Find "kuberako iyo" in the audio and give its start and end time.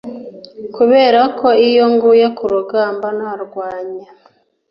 0.75-1.85